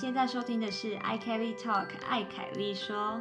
[0.00, 3.20] 现在收听的是 i Kelly Talk，艾凯丽说。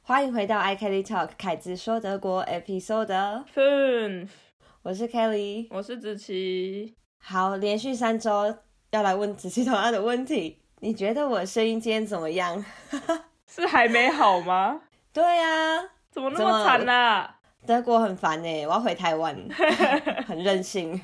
[0.00, 4.28] 欢迎回到 i Kelly Talk，凯子说德国 Episode Fünf，
[4.80, 6.96] 我是 Kelly，我是子琪。
[7.22, 8.56] 好，连续三周
[8.92, 12.64] 要来问子琪同样的问题，你觉得我声音今天怎么样？
[13.46, 14.80] 是还没好吗？
[15.12, 17.40] 对呀，怎么那么惨啊？
[17.66, 19.36] 德国很烦呢，我要回台湾，
[20.26, 20.98] 很任性。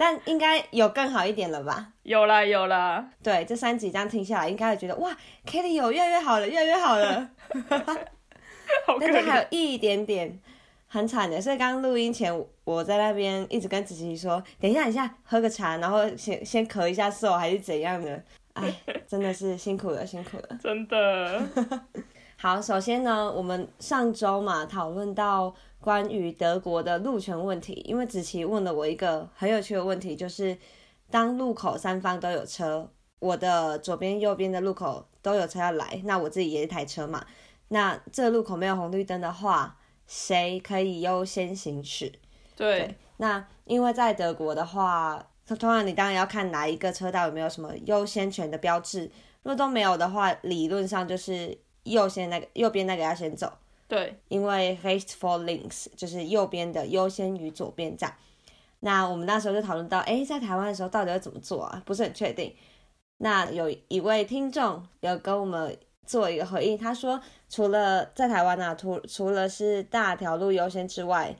[0.00, 1.92] 但应该有更好一点了吧？
[2.04, 5.14] 有了有了，对，这三集这样听下来，应该会觉得哇
[5.46, 7.28] ，Kelly 有越来越好了，越来越好了。
[8.98, 10.40] 但是还有一点点
[10.88, 18.24] 很惨的，所以刚刚录音前我在那边一直跟子琪说，等一下，等一下喝个茶，然后先先咳一下嗽还是怎样的？
[18.54, 18.74] 哎，
[19.06, 21.42] 真的是辛苦了，辛苦了，真的。
[22.40, 25.54] 好，首先呢，我们上周嘛讨论到。
[25.80, 30.56] 关于德国的路权问题，因为子琪问了我一个很有趣的问题，就是
[31.10, 37.26] 当路口三方都有车，我的左边、右边的路口都有车要来，那我自己也一台车嘛，
[37.68, 42.12] 那这个路口没有红绿灯的话，谁可以优先行驶？
[42.54, 49.04] 对，那因为在德国的话，通常你当然要看哪一个车道有没有什么优先权的标志，
[49.42, 53.50] 如果都没有的话，理论上就是右先那个右边那个要先走。
[53.90, 58.14] 对，因为 haste for links 就是右边的优先于左边站。
[58.78, 61.82] 那我们那时候就讨论到，哎，在台湾的时候到底要怎么做啊？
[61.84, 62.54] 不是很确定。
[63.18, 71.34] 那有一位听众有跟我们做一个回应，他说，除了在台湾啊，除除了是大条路优先之外，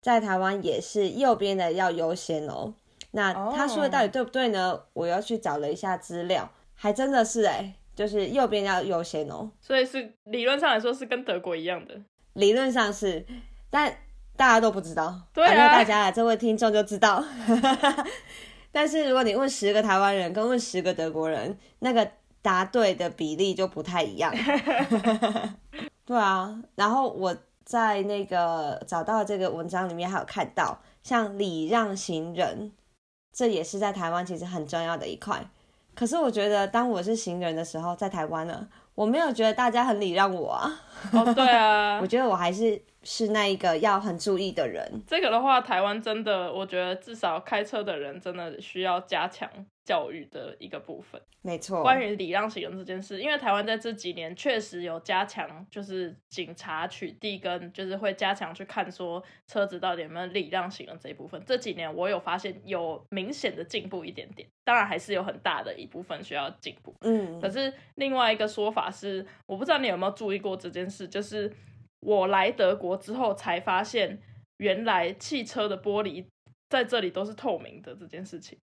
[0.00, 2.72] 在台湾也是右边的要优先哦。
[3.10, 4.80] 那他说的到底对不对呢？
[4.92, 7.74] 我又去找了一下资料，还真的是哎。
[8.00, 11.94] 就是右边要优先哦，所以是理论上来说是跟德国一样的，
[12.32, 13.22] 理论上是，
[13.68, 13.94] 但
[14.38, 17.22] 大家都不知道，对啊，大家这位听众就知道，
[18.72, 22.10] 但是如果你问十个台湾人跟问十个德国人，那个
[22.40, 24.34] 答对的比例就不太一样
[26.06, 32.72] 对啊，然后我在那个找到这个文章里面还有看到，像礼让行人，
[33.30, 35.46] 这也是在台湾其实很重要的一块。
[36.00, 40.72] 可是我觉得，当我是行人的时候，在台湾呢，我没有觉得大家很礼让我啊。
[41.12, 45.02] 哦，对啊， 我觉得我还是是那一个要很注意的人。
[45.06, 49.48] 这个的话，台湾真的，我觉得至少开车的人真的需要加强。
[49.82, 51.82] 教育的一个部分，没错。
[51.82, 61.42] 关于礼让行人这件事，因为台湾在这几年确实有加强，就是警察取缔跟就是会加强去看说车子到底有没有礼让行人这一部分。
[61.44, 66.94] 这几年我有发现有明显的进步一点点，当然还是有很大的一部分需要进步。
[67.00, 71.52] 嗯，可是另外一个说法是，我不知道你有没有注意过这件事，就是
[72.00, 74.20] 我来德国之后才发现，
[74.58, 76.24] 原来汽车的玻璃
[76.68, 78.58] 在这里都是透明的这件事情。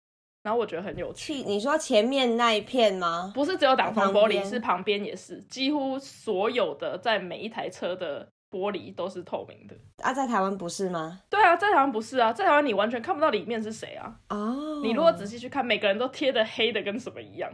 [0.42, 1.34] 然后我觉得很有趣。
[1.34, 3.30] 你说前面那一片吗？
[3.32, 9.76] 不是只有挡风玻璃，是旁边也是，几乎所有的在每一台车的玻璃都是透明的。
[10.02, 11.20] 啊，在台湾不是吗？
[11.30, 14.16] 对啊，在台湾不是啊，在台湾你完全看不到里面是谁啊。
[14.30, 14.80] 哦。
[14.82, 17.48] 你如果仔细去看，每个人都贴的黑的跟什么一样。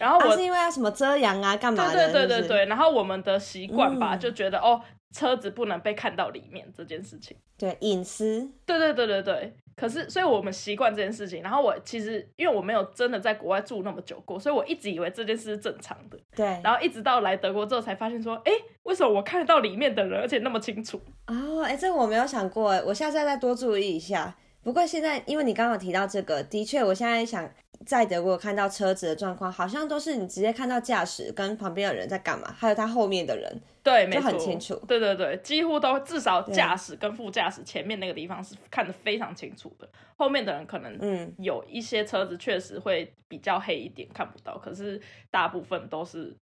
[0.00, 1.92] 然后我是因为要什么遮阳啊，干嘛的？
[1.92, 2.66] 对对对对对。
[2.66, 4.82] 然后我们的习惯吧，就觉得哦，
[5.12, 7.36] 车子不能被看到里面这件事情。
[7.56, 8.50] 对，隐私。
[8.66, 9.52] 对对对对对。
[9.74, 11.40] 可是，所以我们习惯这件事情。
[11.40, 16.18] 然后我其实，因为我没有真的在国外住那么久过，所以我一直以为这件事是正常的。
[16.34, 16.44] 对。
[16.64, 18.52] 然后一直到来德国之后，才发现说，哎，
[18.82, 21.00] 为什么我看得到里面的人，而且那么清楚？
[21.28, 24.36] 哦，哎，这个我没有想过，我下次再多注意一下。
[24.68, 27.50] 不过现在，因为你刚刚提到这个，的确，我现在想。
[27.86, 34.74] 在德国看到车子的状况，好像都是你直接看到驾驶跟旁边的人在干嘛，还有他后面的人，对，就很清楚。
[34.88, 45.00] 对对对，几乎都至少驾驶跟副驾驶前面那个地方是看得非常清楚的，后面的人可能嗯有一些车子确实会比较黑一点看不到，可是
[45.30, 46.36] 大部分都是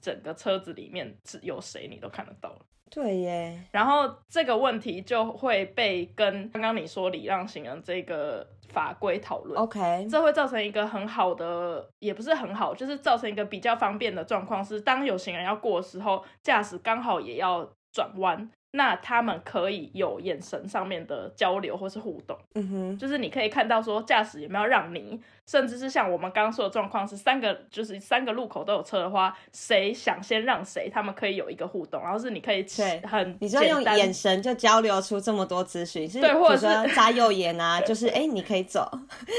[0.00, 2.60] 整个车子里面是有谁你都看得到了。
[2.90, 9.58] 对耶，然后这个问题就会被跟刚刚你说礼让行人这个法规讨论。
[9.58, 18.48] OK，这会造成一个很好的，也不是很好，就是造成一个比较方便的状况是，当有行人要过的时候，驾驶刚好也要转弯。
[18.72, 32.62] 那他们可以有眼神上面的交流或是互动，嗯哼，就是你可以看到说驾驶有没有让你，甚至是像我们刚刚说的状况是三个，就是三个路口都有车的话，谁想先让谁，他们可以有一个互动，然后是你可以
[33.04, 38.86] 很，你就用眼神就交流出这么多资讯，对，或者是眨右眼啊，就是哎你可以走，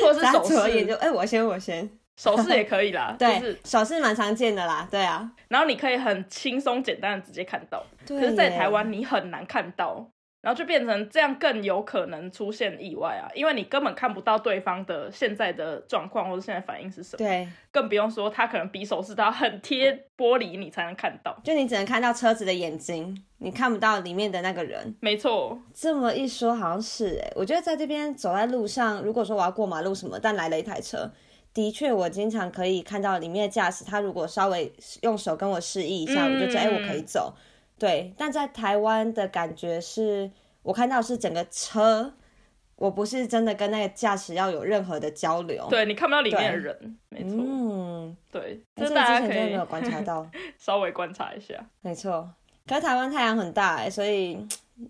[0.02, 1.88] 或者是手左眼就哎我先我先。
[2.20, 5.32] 手势也可以啦， 对，手势蛮常见的啦，对啊。
[5.48, 10.06] 然后你可以很轻松简单的直接看到，可是，在台湾你很难看到，
[10.42, 21.40] 然后就变成这样更有可能出现意外啊，因为你根本看不到对方的现在的状况或者现在反应是什么，对，更不用说他可能比手势他很贴玻璃，你才能看到。
[21.46, 24.94] 就你只能看到车子的眼睛，你看不到里面的那个人。
[25.00, 31.10] 没错，这么一说好像是哎，我觉得在这边走在路上，如果说我要过马路什么，但来了一台车。
[31.54, 37.34] 的确，我经常可以看到里面的驾驶，他如果稍微用手跟我示意一下，我就觉得哎，我可以走。
[37.78, 40.30] 对，但在台湾的感觉是，
[40.64, 42.14] 我看到是整个车，
[42.76, 45.66] 我不是真的跟那个驾驶要有任何的交流。
[45.70, 47.38] 对你看不到里面的人，没错。
[47.40, 50.30] 嗯，对，这大家可以没有观察到，
[50.60, 51.56] 稍微观察一下。
[51.82, 52.30] 没错，
[52.70, 54.38] 可是台湾太阳很大哎，所以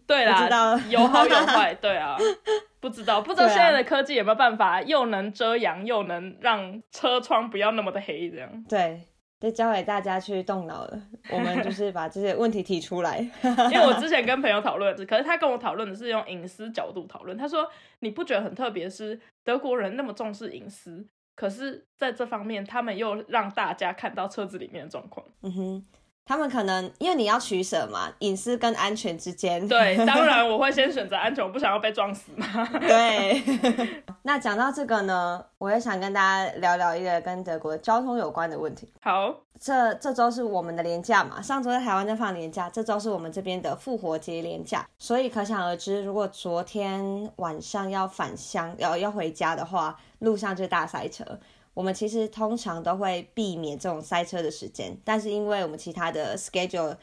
[0.06, 2.18] 对啦，有好有坏，对啊。
[2.82, 8.66] 不知道，不知道现在的科技有没有办法又能遮阳，又能让车窗不要那么的黑，这样。
[8.70, 9.02] 对，
[9.40, 11.02] 就交给大家去动脑了。
[11.30, 13.20] 我们就是把这些问题提出来。
[13.44, 17.38] 因为我之前跟朋友讨论，可是他跟我讨论的是用隐私角度讨论。
[17.38, 18.90] 他说：“你不觉得很特别？
[18.90, 21.06] 是德国人那么重视隐私，
[21.36, 25.86] 可是在这方面，他们又让大家看到车子里面的状况。”嗯哼。
[26.30, 29.68] 他们可能因为你要取舍嘛，隐私跟安全之间。
[29.68, 32.46] 对， 当然我会先选择安全，我不想要被撞死嘛。
[32.82, 33.42] 对。
[34.22, 38.88] 那讲到这个呢，我也想跟大家聊聊一个跟德国交通有关的问题。
[39.02, 51.26] 好，这这周是我们的年假嘛，上周在台湾在放年假，这周是我们这边的复活节年假，所以可想而知，如果昨天晚上要返乡要要回家的话，路上就大塞车。
[51.74, 56.98] 我们其实通常都会避免这种塞车的时间，但是因为我们其他的 schedule，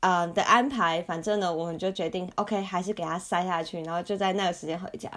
[0.00, 5.10] 嗯的安排，反正呢，我们就决定 OK，还是给它塞下去，然后就在那个时间回家，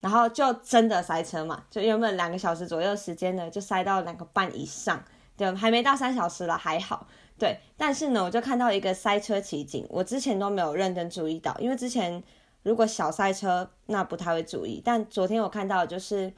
[0.00, 5.02] 然后就真的塞车嘛，就原本两个小时左右时间呢，就塞到两个半以上，
[5.36, 7.08] 就还没到三小时了，还好。
[7.36, 12.22] 对，但是呢，我就看到一个塞车奇景，我之前都没有认真注意到，因为之前
[12.62, 16.32] 如果小塞车那不太会注意，但昨天我看到就是。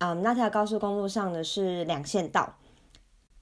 [0.00, 2.56] 嗯，那条高速公路上的是两线道，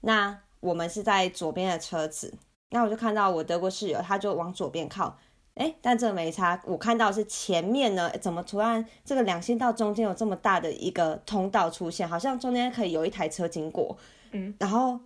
[0.00, 2.34] 那我们是在左边的车子，
[2.70, 5.16] 那我就看到我德国室友，他就往左边靠，
[5.54, 13.96] 哎，但这没差，我看到是前面呢，怎么突然这个两线道中间有这么大的一个通道出现，好像中间可以有一台车经过，
[14.32, 14.98] 嗯，然后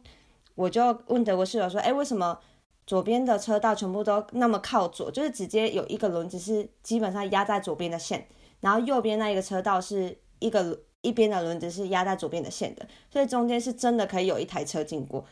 [0.55, 2.41] 我就问德国室友说，哎，为什么
[2.87, 8.27] 左边的车道全部都那么靠左，就是直接有一个轮子是基本上压在左边的线，
[8.61, 10.81] 然后右边那一个车道是一个。
[11.03, 15.25] 一边的轮子是压在左边的线的，所以中间是真的可以有一台车经过。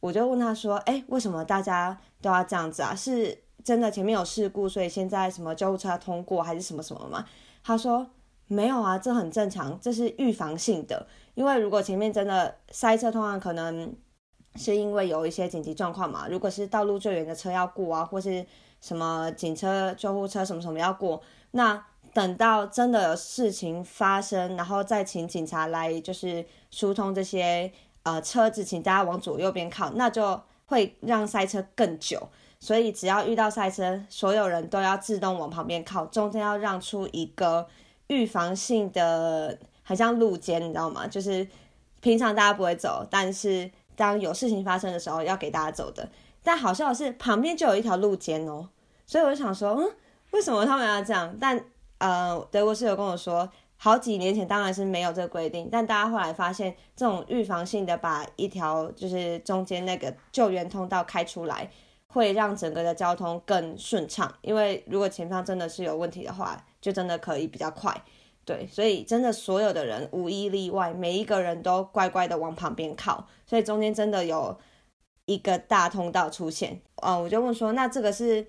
[0.00, 2.94] 我就问他说：“哎，为什么大家都要这样子啊？
[2.94, 7.24] 是真的前面有事故，所以现在什么救护车通过，还是什么什么吗？”
[7.64, 8.06] 他说
[8.48, 11.06] ：“没有啊，这很正常，这是预防性的。
[11.34, 13.94] 因为如果前面真的塞车，通常可能
[14.56, 16.28] 是因为有一些紧急状况嘛。
[16.28, 18.44] 如果是道路救援的车要过啊，或是
[18.80, 21.22] 什么警车、救护车什么什么要过，
[21.52, 21.82] 那。”
[22.14, 27.70] 等到真的有事情发生，然后再请警察来，就是疏通这些
[28.04, 32.28] 呃车子，请大家往左右边靠，那就会让塞车更久。
[32.60, 37.66] 所以只要遇到塞车，所有人都要自动往旁边靠，中间要让出一个
[38.06, 41.06] 预防性的，很像路肩，你知道吗？
[41.06, 41.46] 就是
[42.00, 46.08] 平常大家不会走，但是当有事情发生的时候要给大家走的。
[46.42, 48.68] 但好笑的是，旁边就有一条路肩哦，
[49.04, 49.90] 所以我就想说，嗯，
[50.30, 51.36] 为什么他们要这样？
[51.38, 51.62] 但
[52.04, 61.70] 呃，德国室友跟我说，好几年前当然是没有这个规定，但大家后来发现，这种预防性的把一条就是中间那个救援通道开出来，
[62.08, 64.30] 会让整个的交通更顺畅。
[64.42, 67.98] 因为如果前方真的是有问题的话，就真的可以比较快。
[68.44, 74.54] 对，所以真的所有的人无一例外，每一个人都乖乖的往旁边靠，所以中间真的有
[75.24, 76.82] 一个大通道出现。
[76.96, 78.46] 哦，我就问说，那这个是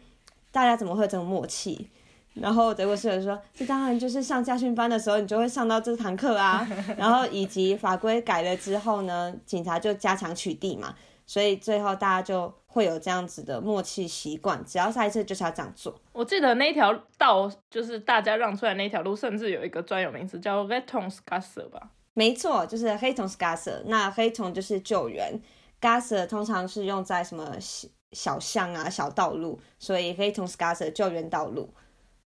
[0.51, 1.89] 大家怎么会这么默契？
[2.35, 6.67] 然后德国室友说：“这当然就是上家训班的时候，你就会上到这堂课啊。
[6.97, 10.93] 然后以及法规改了之后呢，警察就加强取缔嘛，
[11.25, 15.97] 所以最后大家就会有这样子的默契习惯，只要下一次就是要这样做。
[16.11, 21.91] 我记得那条道就是大家让出来那条路，甚至有一个专有名词叫 Rettungsgasse 吧？
[22.13, 23.83] 没错，就是 Rettungsgasse。
[23.85, 25.39] 那黑虫就是救援
[25.79, 31.73] ，Gasse 通常是用在什么小小巷啊、小道路，所以 Rettungsgasse 救援道路。”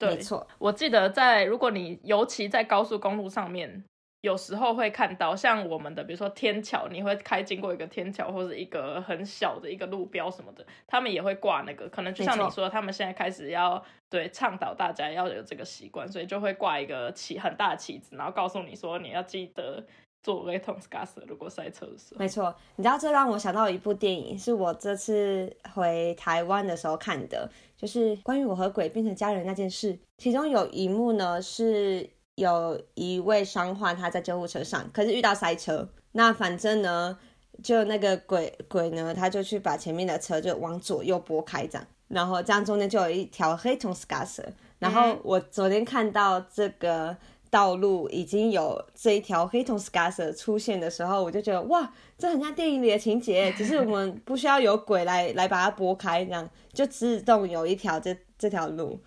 [0.09, 3.85] 没错，我记得在如果你尤其在高速公路上面，
[4.23, 19.85] 有时候会看到像我们的，比如说天桥，你会开经过一个天桥或者一个很小的一个路标什么的，他们也会挂那个，可能就像你说，他们现在开始要对倡导大家要有这个习惯，所以就会挂一个旗很大的旗子，然后告诉你说你要记得
[20.23, 22.19] 做 r a t o n s g a s 如果塞车的时候。
[22.19, 29.99] 没错，你知道这让我想到一部电影，是我这次回台湾的时候看的，就是关于我和鬼变成家人那件事。
[30.19, 37.19] 其中有一幕呢，是有一位伤患他在救护车上，可是遇到塞车，那反正呢，
[37.63, 47.17] 就那个鬼鬼呢，他就去把前面的车就往左右拨开这样，然后这样中间就有一条黑铜 s c a s 然后我昨天看到这个。
[47.53, 58.99] 道路已经有这一条黑铜 scars 出现的时候，我就觉得哇，这很像电影里的情节，只是我们不需要有鬼来来把它拨开，这样就自动有一条这这条路。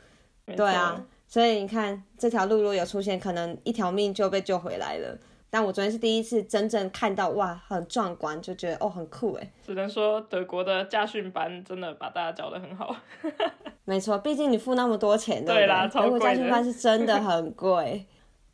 [0.56, 5.18] 对啊，所以你看这条路如果有出现，可能一条命就被救回来了。
[5.50, 9.52] 但我昨天是第一次真正看到哇，很壮观，就觉得哦很酷哎。
[9.66, 12.96] 只能说德国的驾训班真的把大家教的很好。
[13.86, 18.06] 没错，毕竟你付那么多钱，对啦，德国驾训班是真的很贵。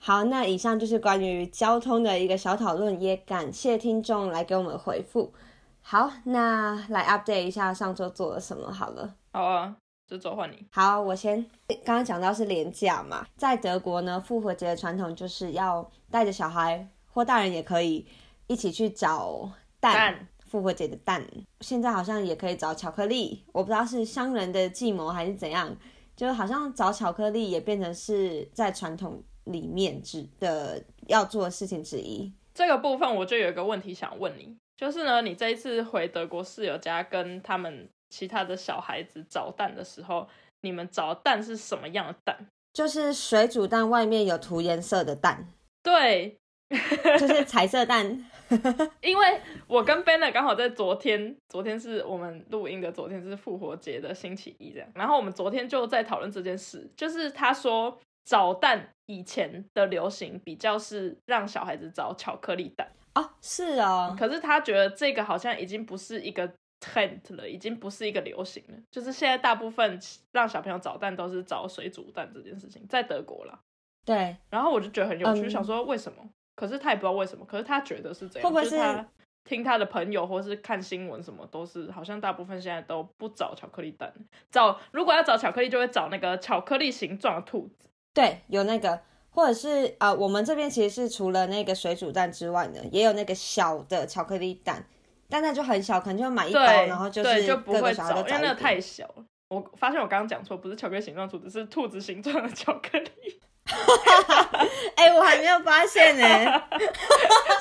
[0.03, 5.31] 好，那以上就是关于交通的一个小讨论，也感谢听众来给我们回复。
[5.79, 9.13] 好，那来 update 一下上周做了什么好了。
[9.31, 9.75] 好啊，
[10.07, 10.65] 就走换你。
[10.71, 11.45] 好，我先
[11.85, 18.07] 刚刚讲到是廉价嘛，在德国呢，复活节的传统就是要带着小孩或大人也可以
[18.47, 21.23] 一起去找蛋，复活节的蛋。
[21.59, 25.77] 现在好像也可以找巧克力，我不知道是商人的计谋还是怎样，
[26.15, 29.21] 就好像找巧克力也变成是在传统。
[29.45, 40.27] 里面之的要做的事情之一，这个部分我就有一个问题想问你，就是呢，你这一次回德国室友家跟他们其他的小孩子找蛋的时候，
[40.61, 42.37] 你们找蛋是什么样的蛋？
[42.73, 45.47] 就是水煮蛋外面有涂颜色的蛋，
[45.81, 46.37] 对，
[47.19, 48.25] 就是彩色蛋。
[49.01, 57.97] 因为我跟 Ben 刚好在昨天，昨天是我们录音的，昨天是复活节的星期一这样，然后我们昨天就在讨论这件事，就是他说。
[58.23, 64.15] 找蛋以前的流行比较是让小孩子找巧克力蛋啊，是啊。
[64.17, 66.49] 可是他觉得这个好像已经不是一个
[66.79, 68.77] trend 了，已经不是一个流行了。
[68.89, 69.99] 就是现在大部分
[70.31, 73.59] 让小朋友找蛋都是找水煮蛋这件事情，在德国啦。
[74.05, 74.37] 对。
[74.49, 76.17] 然后我就觉得很有趣，想说为什么？
[76.55, 77.45] 可是他也不知道为什么。
[77.45, 79.05] 可是他觉得是这样，会不会是他
[79.43, 84.13] 听他的朋友或是看新闻什么都是，好像大部分现在都不找巧克力蛋，
[84.51, 87.89] 找如果要找巧克力，就会找那个巧克力形状的兔子。
[88.13, 88.99] 对，有那个，
[89.29, 94.85] 或者是啊，我们这边其实是除了那个水煮蛋之外呢，也有那个小的巧克力蛋，
[95.29, 99.23] 但那就很小，可能就买一包，然后就是就不会找，因为那个太小了。
[99.49, 103.39] 我发现我刚刚讲错，不是巧克力形状兔子，是兔子形状的巧克力。
[104.95, 106.23] 哎，我还没有发现呢。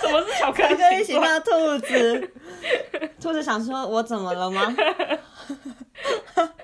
[0.00, 2.33] 什么是巧克力 形状兔子？
[3.21, 4.75] 兔子想说我怎么了吗？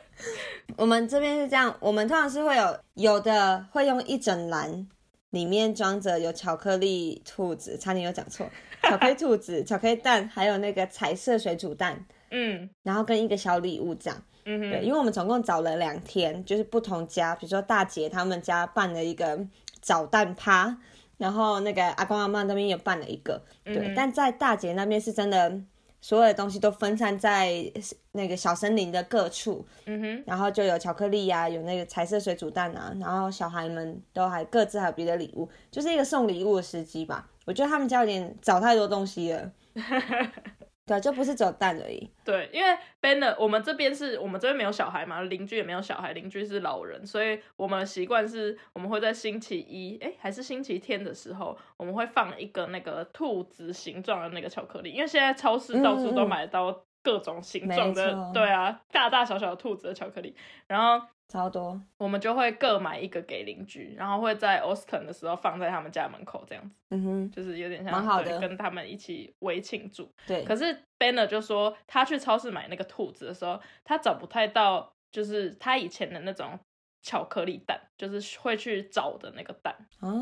[0.77, 4.87] 我们这边是这样，我们通常是会有有的会用一整篮，
[5.31, 8.47] 里面装着有巧克力兔子，差点有讲错，
[8.83, 19.39] 巧克力兔子、巧克力蛋，还有那个彩色水煮蛋， 嗯，然后跟一个小礼物这样，嗯对，因为我们总共找了两天，就是不同家，比如说大姐他们家办了一个
[19.81, 20.77] 找蛋趴，
[21.17, 25.61] 然后那个阿公阿妈那边也办了一个，对，但在大姐那边是真的。
[26.07, 27.51] 所有的东西都分散在
[28.13, 37.29] 那个小森林的各处，嗯哼，然后就有巧克力呀，有那个彩色水煮蛋啊，然后小孩们都还各自还有别的礼物，就是一个送礼物的时机吧。
[37.45, 39.51] 我觉得他们家有点找太多东西了。
[40.87, 42.09] 对，就不是只有蛋而已。
[42.25, 60.35] 对，因为 Banner，我们这边是我们这边没有小孩嘛，邻居也没有小孩，邻居是老人，所以我们的习惯是，我们会在星期一，哎，还是星期天的时候，我们会放一个那个兔子形状的那个巧克力，因为现在超市到处都买到各种形状的，对啊，大大小小的兔子的巧克力，
[60.67, 61.07] 然后。
[61.29, 70.09] 超多，我们就会各买一个给邻居，然后会在 Austin 的时候放在他们家门口这样子，嗯哼，就是有点像，蛮好的，跟他们一起围庆祝。
[70.25, 70.65] 对，可是
[70.97, 76.57] Banner 就说他去超市买那个兔子的时候，他找不太到，就是他以前的那种
[77.03, 79.75] 巧克力蛋，就是会去找的那个蛋，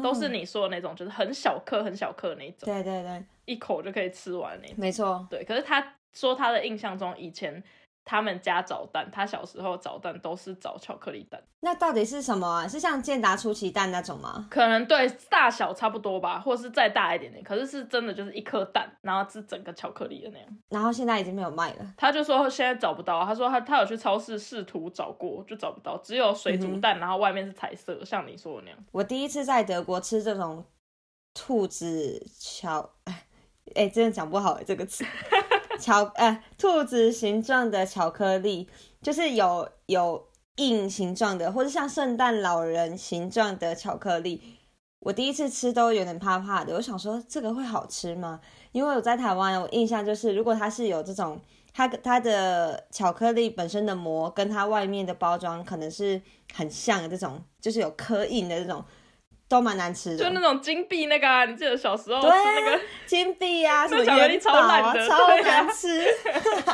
[0.03, 5.45] 都是你说的那种，就是很小颗、很小颗那种，对对对，一口就可以吃完那种，没错，对。
[5.45, 7.63] 可是他说他的印象中以前。
[8.07, 11.43] 他们家找蛋，他小时候找蛋都是找巧克力蛋。
[11.61, 12.69] 那到底是什么啊？
[12.69, 14.47] 是像健达出奇蛋那种吗？
[14.51, 17.43] 可能对，大小差不多吧，或是再大一点点。
[17.43, 20.47] 可是是真的就是一颗蛋，然后是整个巧克力的那样。
[20.69, 21.95] 然后现在已经没有卖了。
[21.97, 28.79] 他就说现在找不到，他说他他有去超市试图找过，就找不到，只有水煮蛋，然后外面是彩色，像你说的那样。
[28.93, 30.63] 我第一次在德国吃这种
[31.33, 33.25] 兔子巧，哎
[33.75, 35.07] 哎，真的讲不好这个词。
[35.85, 38.67] 巧呃，兔子形状的巧克力，
[39.03, 44.41] 就是有有印形状的，或者像圣诞老人形状的巧克力。
[45.01, 48.41] 我第一次吃都有点怕怕的，我想说这个会好吃吗？
[48.73, 51.39] 因为我在台湾，我印象就是如果它是有这种
[51.75, 56.19] 它它的巧克力本身的膜跟它外面的包装可能是
[56.55, 58.83] 很像的这种，就是有刻印的这种，
[59.49, 60.25] 都蛮难吃的。
[60.25, 62.81] 就那种金币那个、啊，你记得小时候吃那个？
[63.07, 66.05] 金币啊， 什么巧克力超烂超难吃。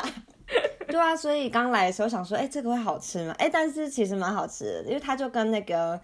[0.88, 3.34] 对啊，所以刚来的时候想说，哎、这个会好吃吗？
[3.38, 6.00] 哎、但是其实蛮好吃的，因为它就跟那个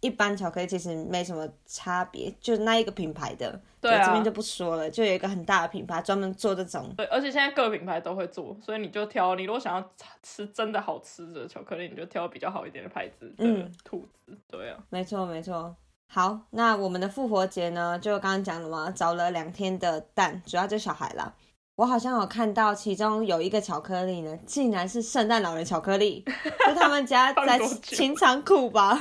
[0.00, 3.60] 一般巧克力其实没什么差别，就是那一个品牌的。
[3.80, 6.92] 对啊这边就不说了，就有一个很大的品牌专门做这种。
[6.96, 9.36] 对，而且现在各品牌都会做，所以你就挑。
[9.36, 9.90] 你如果想要
[10.22, 14.36] 吃真的好吃的巧克力，你就挑比较好一点的牌子的嗯兔子。
[14.50, 15.74] 对啊，没错，没错。
[16.10, 21.34] 好，那我们的复活节呢，就刚刚讲了嘛，找了两天的蛋，主要就小孩啦。
[21.76, 26.24] 我好像有看到其中有一个巧克力呢，竟然是圣诞老人巧克力，
[26.66, 28.98] 就他们家在放多久清仓库吧。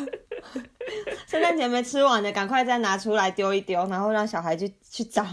[1.26, 5.26] 圣诞节没吃完的，赶快再拿出来丢一丢，然后让小孩去去找。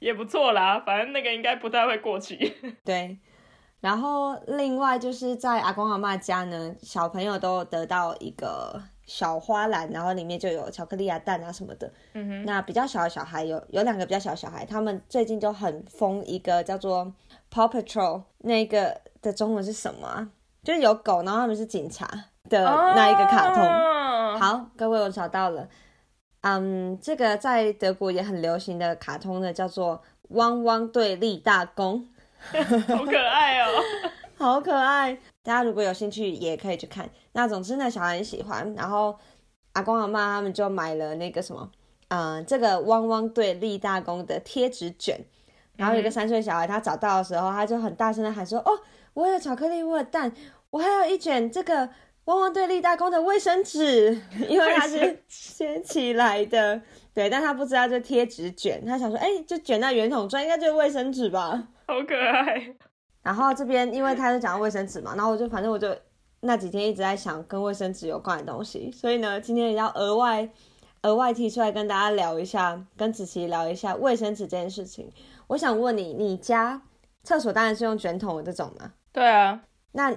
[0.00, 0.80] 也不错啦。
[0.84, 2.54] 反正那个应该不太会过期。
[2.84, 3.16] 对，
[3.80, 11.90] 然后另外就是在阿公阿妈家呢，小朋友都得到一个小花篮，然后里面就有巧克力啊、蛋啊什么的。
[12.12, 17.10] 嗯哼，那比较小的小孩有有两个比较小的小孩，他们最近就很疯一个叫做
[17.50, 20.28] Paw Patrol，那个的中文是什么啊？
[20.62, 22.06] 就是有狗，然后他们是警察
[22.50, 22.62] 的
[22.94, 23.62] 那一个卡通。
[23.64, 25.66] 通，好，各位我找到了，
[26.42, 29.96] 嗯，这个在德国也很流行的卡通呢，叫做
[30.28, 32.06] 《汪汪队立大功》。
[32.94, 33.66] 好可爱哦。
[34.48, 35.14] 好可爱！
[35.42, 37.08] 大家如果有兴趣，也可以去看。
[37.32, 39.14] 那总之呢，小孩很喜欢，然后
[39.74, 41.70] 阿公阿妈他们就买了那个什么，
[42.08, 45.20] 嗯、这个汪汪队立大功的贴纸卷。
[45.76, 48.72] 然后有一个三岁小孩，他找到的时候，他就很大声的喊说：“哦，
[49.14, 50.32] 我有巧克力，我有蛋，
[50.70, 51.88] 我还有一卷这个
[52.24, 56.80] 汪汪队立大功的卫生纸， 因为它是掀起来的。
[57.14, 61.68] 对，但他不知道这贴纸卷，他想说，哎、就卷在圆筒状，应该就是卫生纸吧。
[61.86, 62.74] 好可爱。
[63.22, 65.94] 然后这边因为他是讲到卫生纸嘛，然后我就反正我就
[66.40, 70.48] 那几天一直在想跟卫生纸有关的东西，所以呢，今天也要额外
[71.02, 75.10] 额外提出来跟大家聊一下，跟子琪聊一下卫生纸这件事情。
[75.48, 76.80] 我想问你，你家
[77.24, 78.92] 厕所当然是用卷筒的这种嘛？
[79.12, 80.14] 对啊，那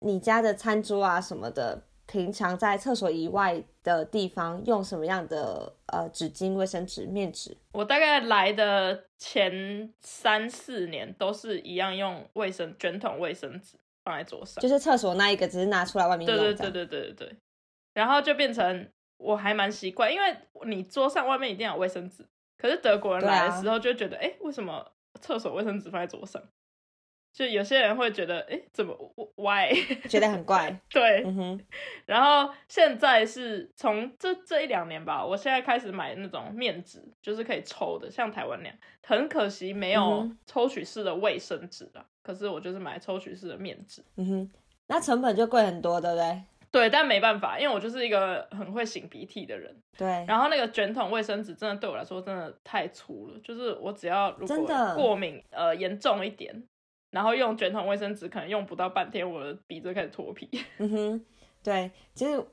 [0.00, 7.56] 你家的餐桌啊什么的，平常在厕所以外的地方用什么样的呃纸巾、卫生纸、面纸？
[7.72, 14.62] 我大概来的前三四年都是一样用卫生卷筒卫生纸放在桌上。
[14.62, 16.54] 就是厕所那一个，只是拿出来外面用对。
[16.54, 17.36] 对对对对对对。
[17.94, 22.24] 然后就变成我还蛮习惯，因为你桌上外面一定要有卫生纸，
[22.56, 26.42] 可是德国人来的时候就觉得，哎、为什么厕所卫生纸放在桌上？
[27.32, 29.72] 就有些人会觉得，哎，怎么我 why？
[30.08, 30.70] 觉得很怪。
[30.90, 31.60] 对，嗯哼，
[32.06, 38.76] 然后现在是从这这一两年吧，我现在开始买那种面纸，就是可以抽的，像台湾那样。
[39.04, 44.02] 很可惜没有抽取式的卫生纸啊，可是我就是买抽取式的面纸。
[44.16, 44.50] 嗯哼，
[44.86, 46.42] 那成本就贵很多，对不对？
[46.70, 49.76] 对，但没办法，因为我就是一个很会擤鼻涕的人。
[49.98, 56.62] 对，然后那个卷筒卫生纸真的对我来说真的太粗了，就是我只要如果过敏呃严重一点，
[57.12, 60.48] 然后用卷筒卫生纸可能用不到半天，我的鼻子开始脱皮。
[60.78, 61.24] 嗯哼，
[61.62, 62.44] 对，其实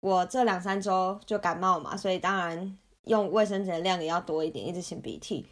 [0.00, 5.44] 我这两三周就感冒嘛，所以当然用卫生纸的量也要多一点，一直擤鼻涕。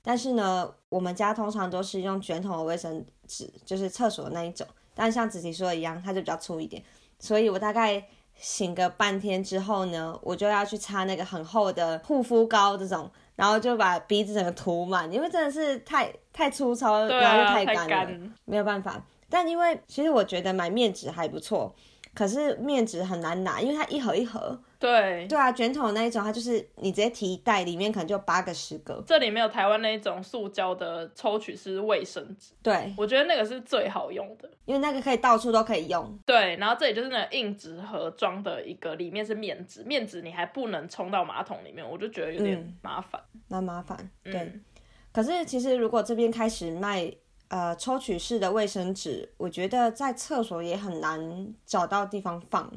[0.00, 4.66] 但是呢，我们家通常都是用卷筒的卫生纸，就是厕所那一种。
[4.94, 6.80] 但像子琪说的一样，它就比较粗一点，
[7.18, 8.06] 所以我大概
[8.38, 17.88] 擤个半天之后呢，我就要去擦那个很厚的护肤膏这种，然后就把鼻子整个涂满，因为真的是太太粗糙，对然后又啊，太干了。
[17.88, 18.34] 干。
[18.44, 19.02] 没有办法。
[19.28, 21.74] 但因为其实我觉得买面纸还不错，
[22.14, 24.58] 可是面纸很难拿，因为它一盒一盒。
[24.78, 29.02] 对，对啊，卷筒那一种，它就是你直接提一袋，里面可能就八个十个。
[29.06, 34.50] 这里没有台湾那一种塑胶的抽取式卫生纸，对，我觉得那个是最好用的。
[34.66, 36.18] 因为那个可以到处都可以用。
[36.26, 43.20] 对，然后这里就是那个硬纸盒装的一个，里面是面纸，面纸你还不能冲到马桶里面，我就觉得有点嗯麻烦。
[43.48, 43.98] 蛮麻烦。
[44.22, 44.64] 对，嗯
[45.12, 47.10] 可是其实如果这边开始卖
[47.54, 52.68] 呃抽取式的卫生纸，我觉得在厕所也很难找到地方放，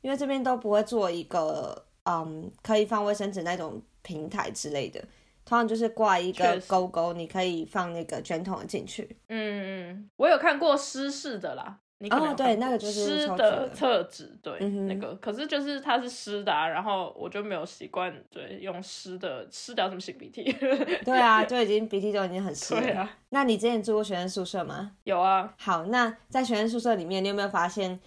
[0.00, 5.00] 因为这边都不会做一个嗯可以放卫生纸那种平台之类的，
[5.44, 9.16] 通常就是挂一个确实勾勾，你可以放那个卷筒进去。
[9.28, 11.78] 嗯嗯，我有看过湿式的啦。
[12.08, 20.50] 哦对那个就是湿的的厕纸，对、嗯那个，可是就是它是湿的啊，然后我就没有习惯，对，用湿的湿的要怎么擤鼻涕？
[21.04, 22.80] 对啊，就已经鼻涕都已经很湿了。
[22.80, 24.92] 对啊，那你之前住过学生宿舍吗？
[25.04, 28.00] 有啊，好，那在学生宿舍里面，你有没有发现，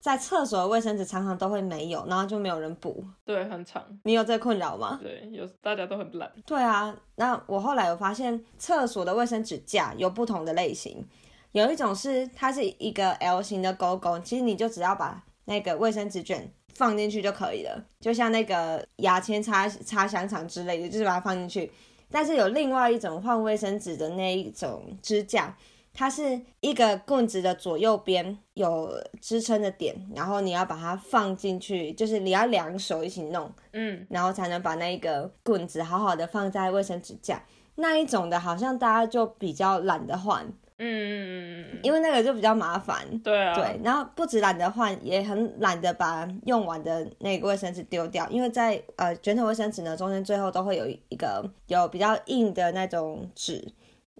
[0.00, 3.04] 在厕所的卫生纸常常都会没有，然后就没有人补。
[3.24, 3.82] 对，很长。
[4.02, 4.98] 你有这困扰吗？
[5.00, 6.30] 对，有大家都很懒。
[6.44, 11.04] 对啊，那我后来有发现，厕所的卫生纸架有不同的类型，
[11.52, 21.70] 有一种是它是一个 L 型的勾勾，其实你就只要把那个卫生纸卷放进去就可以了，就像那个牙签插插香肠之类的，就是把它放进去。
[22.10, 25.56] 但是有另外一种换卫生纸的那一种支架。
[25.98, 37.42] 它是一个棍子的左右边有支撑的点，然后你要把它放进去，就是你要两手一起弄，嗯，然后才能把那个棍子好好的放在卫生纸架。
[37.76, 40.46] 那一种的，好像大家就比较懒得换，
[40.78, 43.06] 嗯，因为那个就比较麻烦。
[43.20, 53.72] 对啊，对，然后不止懒得换，也很懒得把用完的那个卫生纸丢掉，因为在呃卷筒卫生纸呢中间最后都会有一个有比较硬的那种纸。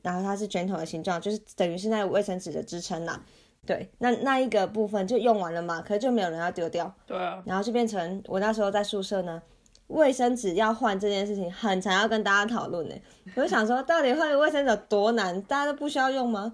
[0.03, 3.21] 然后它是卷筒的形状，就是等于是那个卫生纸的支撑啦。
[3.67, 6.95] 对，那那一个部分就用完了嘛，可是就没有人要丢掉。
[7.05, 7.43] 对啊。
[7.45, 9.43] 然后就变成我那时候在宿舍呢，
[9.89, 12.95] 卫生纸要换这件事情很常要跟大家讨论呢。
[13.35, 15.41] 我就想说，到底换卫生纸多难？
[15.43, 16.53] 大家都不需要用吗？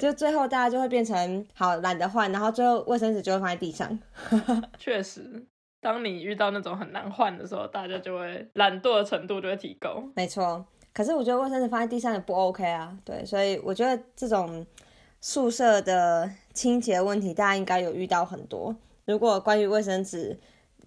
[0.00, 3.98] 就最后大家就会变成好懒得换，然后最后卫生纸就会放在地上。
[4.78, 5.44] 确实，
[5.80, 10.02] 当你遇到那种很难换的时候，大家就会懒惰的程度就会提高。
[10.14, 10.64] 没错。
[10.94, 14.64] 可是我觉得卫生纸放在地上也不 OK 啊，对，所以我觉得这种
[15.20, 18.76] 宿舍的清洁问题，大家应该有遇到很多。
[19.06, 20.38] 如果关于卫生纸，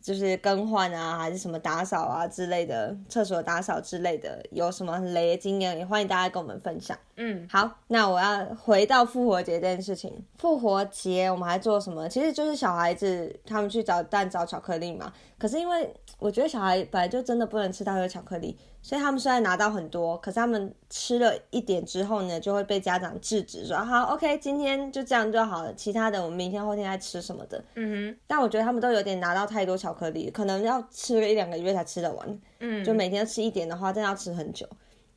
[0.05, 6.95] 就是更换啊，还是什么打扫啊之类的，厕所打扫之类的，有什么雷的经验，也欢迎大家跟我们分享。
[7.15, 10.13] 嗯，好，那我要回到复活节这件事情。
[10.37, 12.07] 复活节我们还做什么？
[12.07, 15.11] 其实就是小孩子他们去找蛋找巧克力嘛。
[15.39, 18.55] 可是因为我觉得小孩本来就真的不能吃太多巧克力。
[18.86, 28.19] 所以他们虽然拿到很多，可是他们吃了一点之后呢，就会被家长制止说：“好，OK，今天就这样就好了，其他的我们明天后天再吃什么的。”嗯哼。
[28.28, 32.39] 但我觉得他们都有点拿到太多巧克力，可能要吃个一两个月才吃得完。
[32.60, 32.86] 嗯。
[32.86, 34.67] 就每天吃一点的话，真的要吃很久，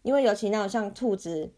[0.01, 1.51] 因为尤其那种像兔子。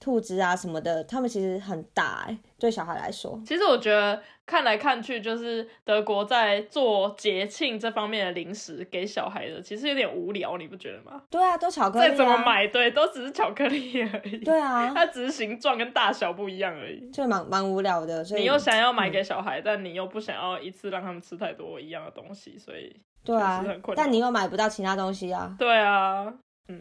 [0.00, 3.38] 兔子啊什么的，他们其实很大哎，对小孩来说。
[3.46, 11.22] 其实我觉得看来看去，就是德国在做节庆这方面的零食给小孩的，其实有点无聊，你不觉得吗？
[11.28, 12.08] 对啊，都巧克力。
[12.08, 14.38] 再怎么买，对，都只是巧克力而已。
[14.38, 18.22] 对啊，它只是形状跟大小不一样而已，就蛮蛮无聊的。
[18.34, 23.62] 你又想要买给小孩，但你又不想要一次让他们吃太多一样的东西，所以对啊，
[23.94, 25.54] 但你又买不到其他东西啊。
[25.58, 26.32] 对啊。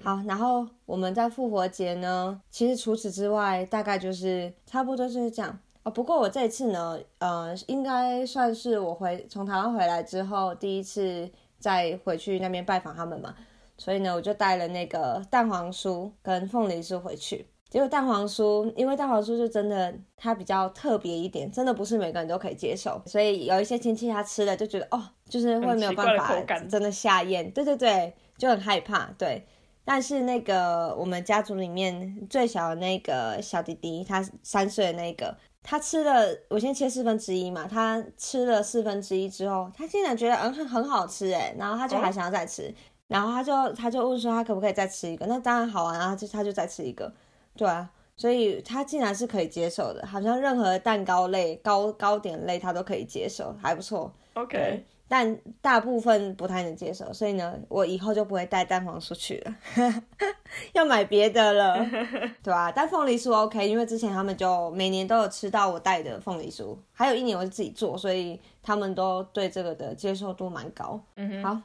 [0.03, 5.89] 好，然后我们在复活节呢，其实除此之外，大概就是差不多就是这样哦。
[5.89, 13.33] 不过我这次呢，呃，应该算是我回从台湾回来之后第一次再回去那边拜访他们嘛，
[13.79, 17.47] 所以呢，我就带了那个蛋黄酥跟凤梨酥回去。
[17.67, 26.35] 结果蛋黄酥，因为蛋黄酥就真的它比较特别一点，真的不是每个人都可以接受，所以有一些亲戚他吃了就觉得哦，就是会没有办法
[26.69, 29.47] 真的下咽，对对对，就很害怕，对。
[29.89, 42.71] 但是那个我们家族里面最小的那个小弟弟，他三岁的那个，他吃了我先切四分之一嘛，他吃了四分之一之后，他竟然觉得嗯很很好吃哎，然后他就还想要再吃，
[43.07, 45.25] 然后他就他就问说他可不可以再吃一个？
[45.25, 47.11] 那当然好啊，然后就他就再吃一个，
[47.57, 54.13] 对啊，所以他竟然是可以接受的，好像任何蛋糕类、糕糕点类他都可以接受，还不错。
[54.35, 54.85] OK。
[55.09, 59.55] 但大部分不太能接受，所以呢，我以后就不会带蛋黄酥去了，
[60.73, 61.83] 要买别的了，
[62.43, 62.71] 对吧？
[62.71, 71.03] 但凤梨酥 OK，因为之前他们就每年都有吃到我带的凤梨酥，还有一年我是自己做，所以他们都对这个的接受度蛮高。
[71.15, 71.59] 嗯好，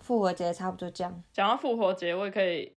[0.00, 1.24] 复活节差不多这样。
[1.32, 2.70] 讲到复活节，我也可以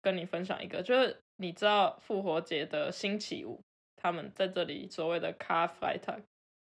[0.00, 3.60] 跟你分享一个，就是你知道复活节的星期五，
[3.96, 6.22] 他们在这里所谓的 Car Freitag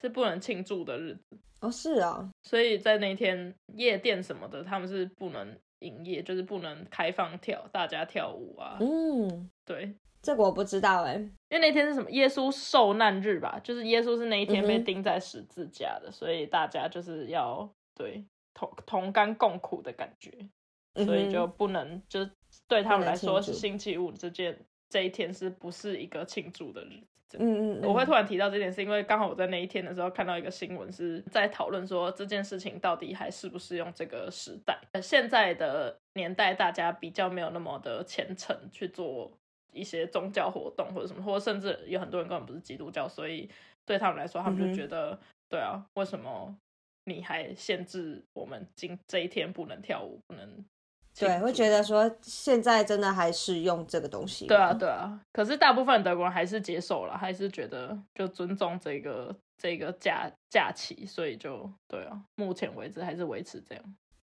[0.01, 1.37] 是不能庆祝的日子。
[1.59, 8.77] 哦，是啊，所以在那天夜店什么的，他们是不能营业，就是不能开放跳，大家跳舞啊。
[8.79, 20.31] 嗯，对，这个我不知道哎，因为那天是什么耶稣受难日吧，就是耶稣是那一天被钉在十字架的，所以大家就是要对同同甘共苦的感觉，
[21.03, 22.19] 所以就不能就
[22.67, 24.55] 对他们来说是星期五这件
[24.89, 27.07] 这一天是不是一个庆祝的日子？
[27.33, 34.79] 嗯嗯，我会突然提到这件事，因为刚好我在那一天的时候看到一个新闻，是在讨论说这件事情到底还适不适用这个时代。
[35.01, 39.31] 现在的年代，大家比较没有那么的虔诚去做
[39.73, 43.49] 一些宗教活动或者什么，或者甚至有很多人根本不是基督教，所以
[43.85, 46.55] 对他们来说，他们就觉得，对啊，为什么
[47.03, 50.65] 你还限制我们今这一天不能跳舞，不能
[51.19, 54.45] 对，会觉得说现在真的还是用这个东西。
[54.45, 55.19] 对啊，对啊。
[55.31, 63.83] 可是大部分德国人还是接受了，还是觉得就尊重这个这个假假期，所以就对啊，目前为止还是维持这样。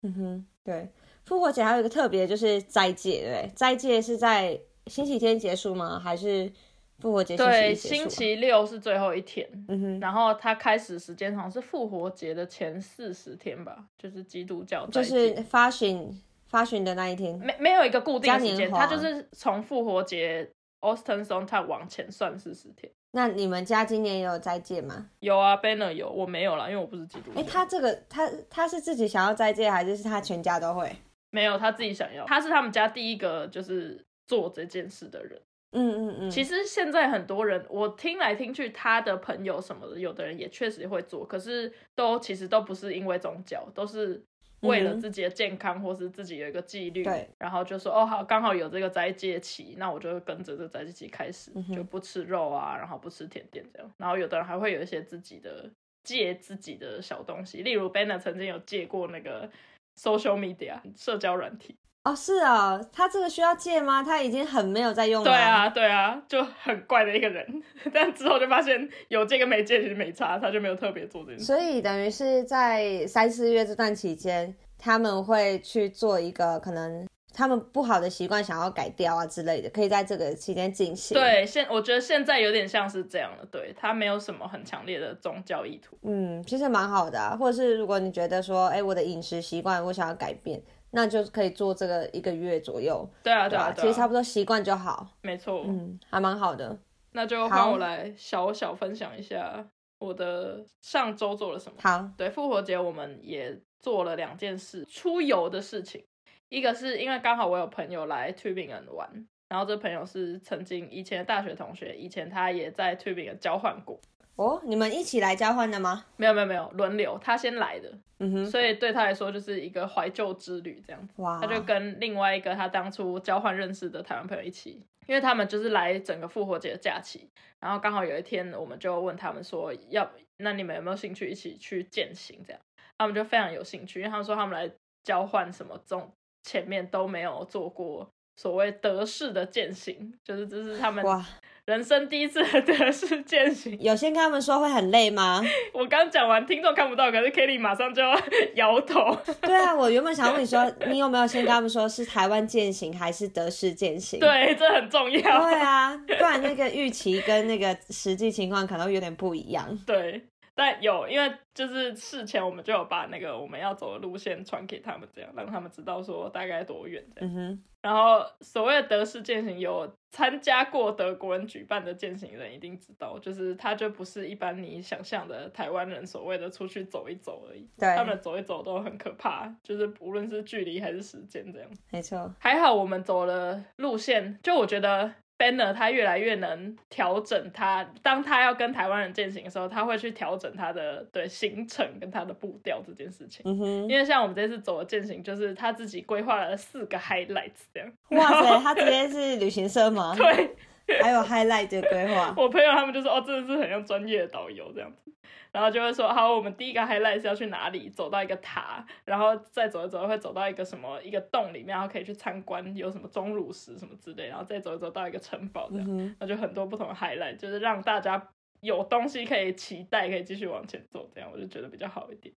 [0.01, 0.89] 嗯哼，对。
[1.25, 5.97] 复活节还有一个特别就是斋戒，对，斋戒是在星期天结束吗？
[5.97, 6.51] 还是
[6.99, 7.37] 复活节？
[7.37, 9.49] 对，星期六是最后一天。
[9.69, 16.21] 嗯哼，然后它开始时间好像是复活节的前四十天吧，就是基督教就是发行。
[16.53, 20.47] 发行的那一天，没没有一个固定时间，它就是从复活节
[20.81, 22.93] Austin Sonntag 往前算四十天。
[23.13, 25.09] 那你们家今年有斋戒吗？
[25.19, 27.39] 有啊，Banner 有，我没有啦，因为我不是基督徒。
[27.39, 30.95] 哎，他这个他他是自己想要斋戒，还是是他全家都会？
[31.31, 32.23] 没有，他自己想要。
[32.25, 35.41] 他是他们家第一个就是做这件事的人。
[35.71, 36.29] 嗯嗯嗯。
[36.29, 44.23] 其实现在很多人，我听来听去，他的朋友什么的，有的人也确实会做，可是都其实都不是因为宗教，都是。
[44.63, 47.05] 为了自己的健康，或是自己有一个纪律，
[47.37, 53.91] 然后就说哦好，刚好有这个斋戒期，那我就跟着这斋戒期开始，就不吃肉啊，然后不吃甜点这样。
[53.97, 55.69] 然后有的人还会有一些自己的
[56.03, 59.49] 戒自己的小东西，例如 Banner 曾经有戒过那个
[59.97, 61.75] social media 社交软体。
[62.03, 64.03] 哦，是啊，他这个需要戒吗？
[64.03, 65.31] 他已经很没有在用了。
[65.31, 67.63] 对啊，对啊，就很怪的一个人。
[67.93, 71.45] 但之后就发现有戒跟没戒其实没差，他就没有特别做这件事。
[71.45, 81.15] 所以等于是在三四月这段期间，他们会去做一个可能他们不好的习惯想要改掉啊之类的，可以在这个期间进行。
[81.15, 85.97] 对，现我觉得现在有点像是这样了，对他没有什么很强烈的宗教意图。
[86.01, 87.37] 嗯，其实蛮好的啊。
[87.37, 90.61] 或者是如果你觉得说，哎，我的饮食习惯我想要改变。
[90.95, 93.07] 那就可以做这个一个月左右。
[93.23, 95.07] 对啊，对啊，其实差不多习惯就好。
[95.21, 96.77] 没错，嗯，还蛮好的。
[97.11, 99.67] 那就换我来小小分享一下
[99.99, 101.77] 我的上周做了什么。
[101.81, 106.03] 好，对，复活节我们也做了两件事，出游的事情。
[106.49, 113.99] 一个是因为刚好我有朋友来 Tubingen 玩，然后这朋友是曾经以前的大学同学，以前他也在 Tubingen 交换过。
[114.35, 116.05] 哦，你们一起来交换的吗？
[116.17, 121.13] 没有没有没有，轮流，他先来的，嗯哼，所以对他来说就是一个怀旧之旅这样子。
[121.21, 132.59] 哇，他就跟另外一个他当初交换认识的台湾朋友一起，因为他们就是来整个复活节的假期，然后刚好有一天我们就问他们说，要那你们有没有兴趣一起去践行这样？
[132.97, 141.23] 他们就非常有兴趣，因为他们说他们来交换什么中前面都没有做过所谓德式的践行，就是这是他们哇。
[141.65, 145.41] 人生第一次德式践行，有先跟他们说会很累吗？
[145.73, 148.13] 我刚讲完，听众看不到，可是 Kelly 马上就要
[148.55, 149.17] 摇头。
[149.41, 154.19] 对啊，我原本想问你说，你有没有先跟他们说是台湾践行还是德式践行？
[154.19, 155.21] 对，这很重要。
[155.21, 159.65] 对啊，不然那个预期跟那个实际情况可能有点不一样。
[159.87, 160.21] 对。
[160.55, 167.59] 但有，因为就是事前我们就有把那个我们要走的路线传给他们，这样让他们知道说大概多远这样。
[167.81, 177.67] 然后所谓的德式践行，有参加过德国人举办的践行人一定知道，就是他就不是一般你想象的台湾人所谓的出去走一走而已。
[177.77, 181.69] 对，他们走一走都很可怕，就是无论是距离还是时间这样。
[181.91, 185.13] 没错，还好我们走了路线，就我觉得。
[185.37, 193.41] Banner 他越来越能调整他，当他要跟台湾人践行的时候，他会去调整他的对行程跟他的步调这件事情。
[193.45, 197.91] 嗯哼，因为像我们这次走的践行，就是他自己规划了四个 highlights 这样。
[198.11, 200.13] 哇塞，他直接是旅行社吗？
[200.17, 200.55] 对，
[201.01, 202.33] 还有 highlight 的规划。
[202.37, 205.11] 我朋友他们就说，哦，真的是很像专业的导游这样子。
[205.51, 207.87] 然后就会说，好，我们第一个 highlight 是要去哪里？
[207.87, 218.29] 走到一个塔，然后再走一走，会走到一个什么一个洞里面，然后可以去参观，有什么钟乳石什么之类，然后再走一走到一个城堡这样，那就很多不同的 highlight，就是让大家
[218.61, 222.33] 有东西可以期待，可以继续往前走，这样我就觉得比较好一点。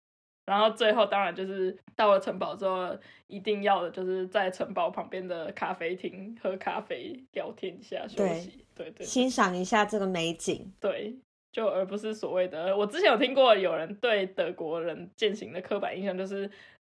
[0.46, 11.14] 然后最后当然就是到了城堡之后，一定要的就是在城堡旁边的咖啡厅喝咖啡、聊天一下、休息，对对，欣赏一下这个美景，对。
[11.52, 16.50] 就而不是所谓的，我之前有听过有人对德国人践行的刻板印象，就是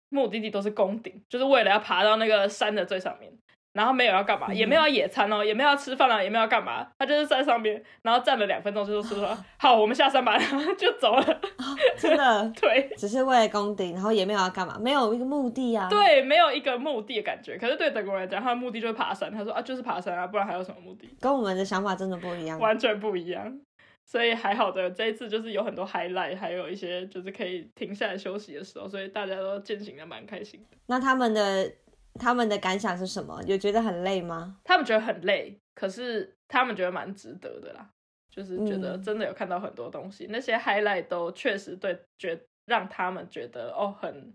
[0.09, 3.33] 目的地都是宫顶，就是为了要爬到那个山的最上面，
[3.72, 11.40] 然后没有要干嘛，也没有要野餐哦，也没有要吃饭了，也没有要干嘛，他就是在上面，然后站了两分钟，就说说 好，我们下山吧，然 后就走了。
[11.96, 15.88] 真的，对，只是为了攻顶，然后也没有要干嘛，没有一个目的啊。
[15.88, 17.56] 对，没有一个目的的感觉。
[17.56, 19.32] 可是对德国人来讲，他的目的就是爬山。
[19.32, 21.08] 他说啊，就是爬山啊，不然还有什么目的？
[21.20, 23.61] 跟我们的想法真的不一样，完全不一样。
[24.04, 30.76] 所以还好的，这一次就是有很多 highlight，还有一些就是可以停下来休息的时候，所以大家都践行的蛮开心的。
[30.87, 31.72] 那他们的
[32.14, 33.42] 他们的感想是什么？
[33.46, 34.57] 有觉得很累吗？
[34.64, 37.88] 他们觉得很累，可是他们觉得蛮值得的啦，
[38.31, 44.33] 就是觉得真的有看到很多东西，那些 highlight 都确实对觉让他们觉得哦很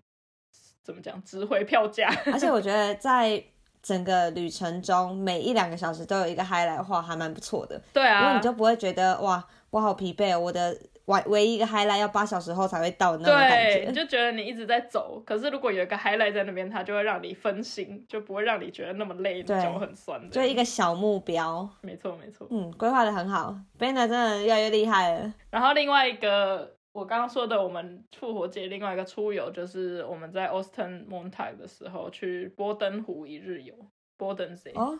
[0.84, 2.10] 怎么讲值回票价。
[2.34, 3.44] 而且我觉得在
[3.82, 7.82] 整个旅程中，每一两个小时都有一个 highlight 话，还蛮不错的。
[7.94, 13.94] 对啊，因为你就不会觉得哇，我好疲惫哦，我的唯唯一一个 highlight 要八小时后才会到的那种感觉，你。
[13.94, 20.30] 就觉得你一直在走，可是如果有一个 highlight 在那边，它就会让你分心，就不会让你觉得那么累，对脚很酸的。
[20.30, 22.48] 就一个小目标，没错没错。
[22.50, 25.34] 嗯，规划的很好 b e n a 真的越来越厉害了。
[25.50, 33.74] 然后另外一个我刚刚说的，我们复活节另外一个出游，就是我们在 Austin Montag 的时候去波登湖一日游。
[34.20, 34.98] 波登 Z 哦，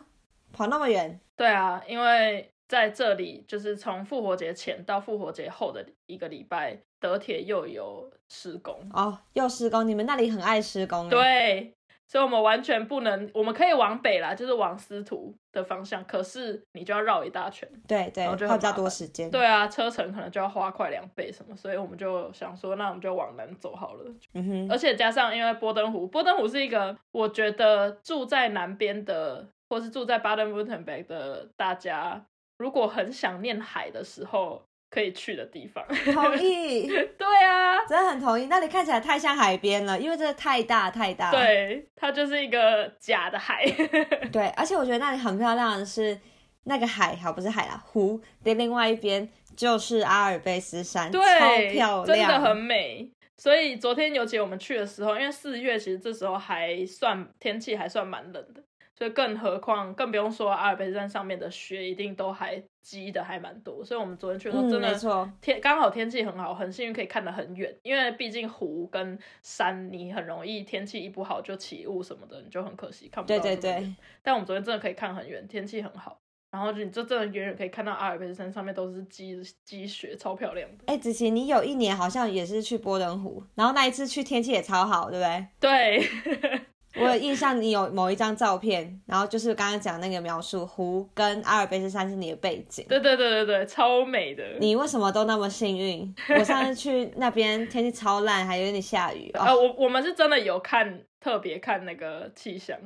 [0.52, 8.78] 跑那么远，对啊，因为在这里就是从复活节前到复活节后的一个礼拜，德铁又有施工。
[8.92, 11.72] 哦，又施工，你们那里很爱施工。，对，
[12.06, 17.66] 所以我们完全不能，我们可以往北啦，就是往司徒的方向，可是你就要绕一大圈。
[17.86, 19.30] 对对，然后就比较多时间。
[19.30, 24.04] 对啊，车程可能就要花快两倍什么，所以我们就想说，那我们就往南走好了。
[24.34, 32.26] 嗯哼，而且加上因为波登湖，波登湖是一个我觉得住在南边的，或是住在巴登特 r 贝的大家，
[32.58, 35.84] 如果很想念海的时候可以去的地方。
[36.12, 38.46] 同意， 对啊，真的很同意。
[38.46, 41.30] 那里看起来太像海边了，因为真的太大太大。
[41.30, 43.64] 对，它就是一个假的海。
[44.32, 46.18] 对，而且我觉得那里很漂亮的是
[46.64, 53.10] 那个海，好不是海啦，湖的另外一边就是阿尔卑斯山，对，超漂亮，真的很美。
[53.36, 58.60] 所以昨天尤其我们去的时候，因为四月其实这时候还算天气还算蛮冷的，
[58.98, 63.84] 所以更何况更不用说阿尔卑斯山上面的雪一定都还积的还蛮多。
[63.84, 76.18] 所以我们昨天去的时候嗯，真的天刚好天气很好，很幸运可以看得很远，因为毕竟湖跟山你很容易天气一不好就起雾什么的，你就很可惜看不到对对对，但我们昨天真的可以看很远，天气很好。
[76.50, 80.84] 然后就你就真的远远可以看到阿尔卑斯山上面都是积积雪，超漂亮的。
[80.86, 85.46] 哎，子琪，你有一年好像也是去波登湖，然后那一次去天气也超好，对不对？
[85.60, 86.08] 对，
[87.00, 92.84] 我有印象，你有某一张照片，然后就是刚刚讲那个描述，湖跟阿尔卑斯山是你的背景。
[92.88, 94.44] 对对对对对，超美的。
[94.60, 96.14] 你为什么都那么幸运？
[96.38, 99.30] 我上次去那边天气超烂，还有点下雨。
[99.34, 102.78] 呃，哦，我我们是真的有看特别看那个气象，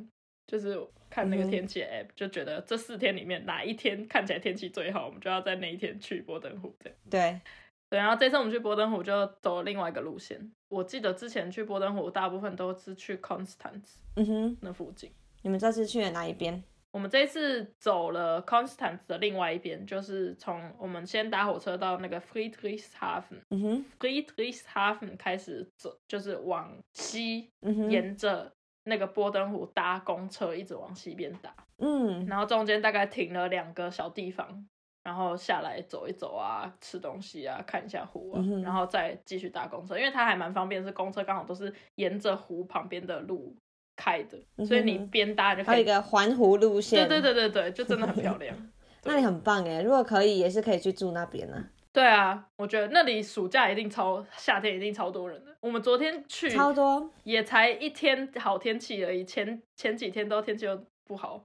[0.46, 0.78] 就是
[1.10, 6.74] 看那个天气的 app，、就觉得这四天里面哪一天看起来天气最好，我们就要在那一天去波登湖。
[7.10, 7.38] 对，
[7.92, 10.50] 对，然后这次我们去波登湖就走了另外一个路线。
[10.70, 15.12] 我记得之前去波登湖大部分都是去 Constance 嗯哼，那附近。
[15.42, 16.64] 你们这次去了哪一边？
[16.90, 28.50] 我们这次走了 Constance 的另外一边，就是从我们先搭火车到那个 Friedrichshafen，Friedrichshafen 嗯哼，开始走，就是往西，嗯哼，沿着
[28.84, 34.66] 那个波登湖搭公车一直往西边搭，嗯，然后中间大概停了两个小地方，
[35.04, 43.56] 然后下来走一走啊，吃东西啊，看一下湖啊，嗯然后再继续搭公车，因为它还蛮方便，是公车刚好都是沿着湖旁边的路
[43.96, 45.66] 开的，嗯所以你边搭就可以。
[45.66, 47.08] 还有一个环湖路线。
[47.08, 48.56] 对对对对对，就真的很漂亮。
[49.04, 55.52] 那你很棒哎，如果可以，也是可以去住那边呢、对啊，我觉得那里暑假一定超，夏天一定超多人的。
[55.60, 57.10] 我们昨天去超多。
[57.24, 61.42] 也才一天好天气而已，前前几天都天气又不好，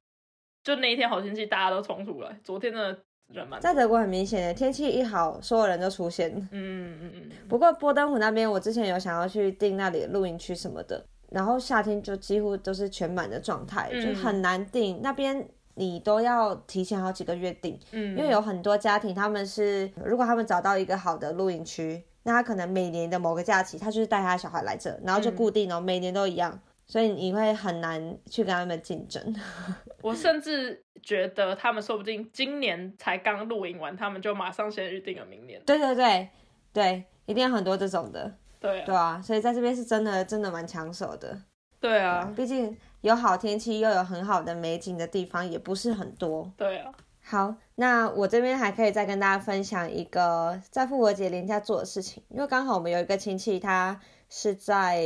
[0.64, 2.40] 就那一天好天气，大家都冲出来。
[2.44, 2.98] 昨天的
[3.34, 6.32] 人蛮在德国很明显的，天气一好，所有人都出现。
[6.32, 14.02] 嗯嗯嗯嗯，不过波登湖那边，我之前有想要去订那里的露营区什么的，然后夏天就几乎都是全满的状态，嗯。
[14.02, 15.02] 就很难订。
[15.02, 25.36] 那边你都要提前好几个月订，嗯，因为有很多家庭他们是，如果他们找到一个好的露营区，那他可能每年的某个假期，他就是带他的小孩来这，然后就嗯。
[25.36, 26.58] 固定哦，每年都一样，
[26.88, 29.36] 所以你会很难去跟他们竞争。
[30.02, 35.62] 我甚至觉得他们说不定今年才刚露营完，他们就马上先预定了明年。
[35.66, 36.30] 对对对
[36.74, 41.42] 对，一定有很多这种的，对对啊，啊，所以在这边是真的真的蛮抢手的。
[41.80, 46.52] 对啊，毕竟有好天气又有很好的美景的地方也不是很多。
[46.58, 46.92] 对啊，
[47.24, 55.06] 好，那我这边还可以再跟大家分享一个在复活节连假做的事情，因为刚好我们有一个亲戚，他是在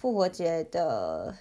[0.00, 1.34] 复活节的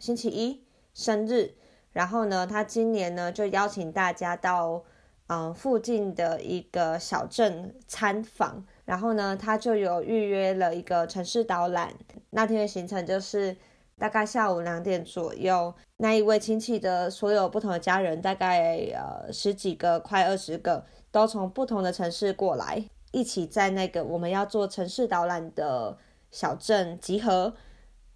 [0.00, 1.54] 星期一生日，
[1.92, 4.82] 然后呢，他今年呢就邀请大家到
[5.28, 11.94] 嗯、附近的一个小镇参访，然后呢，他就有预约了一个城市导览，
[12.30, 13.56] 那天的行程就是
[13.96, 25.96] 大概下午两点左右，那一位亲戚的所有不同的家人，大概呃十几个，快二十个，都从不同的城市过来，一起在那个我们要做城市导览的
[26.30, 27.54] 小镇集合。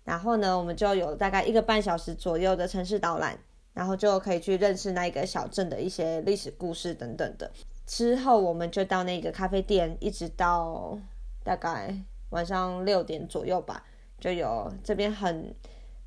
[0.08, 3.38] 然后呢，我们就有大概一个半小时左右的城市导览，
[3.74, 7.50] 然后就可以去认识那个小镇的一些历史故事等等的。
[7.84, 10.98] 之后我们就到那个咖啡店，一直到
[11.44, 11.94] 大概
[12.30, 13.84] 晚上六点左右吧，
[14.18, 15.54] 就有这边很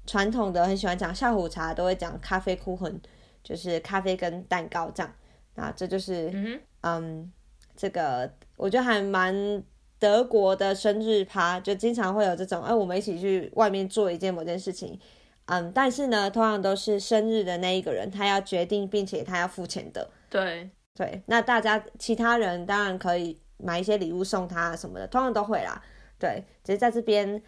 [0.08, 3.00] 传统的，很喜欢讲下午茶，都会讲咖啡哭魂，
[3.44, 5.14] 就是咖啡跟蛋糕这样。
[5.54, 7.32] 那这就是嗯哼，嗯，
[7.76, 9.64] 这个我觉得还蛮
[10.02, 15.00] 德国的生日趴，就经常会有这种，哎，我们一起去外面做一件某件事情，
[15.46, 20.10] 嗯，但是呢，通常都是生日的那一个人他要决定，并且他要付钱的。
[20.28, 25.80] 对，对，那大家其他人当然可以买一些礼物送他什么的，通常都会啦。
[26.18, 27.40] 对，只是在这边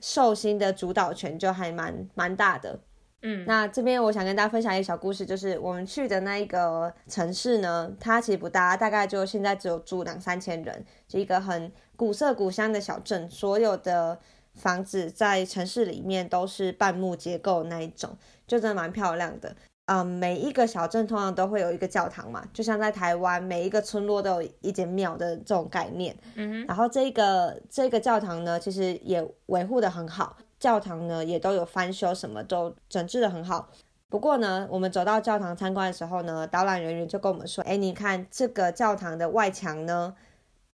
[0.00, 2.78] 寿星的主导权就还蛮蛮大的。
[3.22, 14.18] 嗯，那这边我想跟大家分享一个小故事，就是我们去的那一个城市呢，它其实不大，大概就现在只有住两三千人，就一个很古色古香的小镇，所有的
[14.54, 18.16] 房子在城市里面都是半木结构那一种，
[18.46, 19.54] 就真的蛮漂亮的。
[19.86, 26.16] 嗯，每一个小镇通常都会有一个教堂嘛，就像在台湾每一个村落都有一间庙的这种概念。
[26.36, 33.68] 嗯哼，然后这个这个教堂呢，其实也维护的很好，教堂呢也都有翻修，什么都整治的很好。
[34.08, 40.14] 不过呢，我们走到教堂参观的时候呢，导览人员就跟我们说：“哎，你看这个教堂的外墙呢，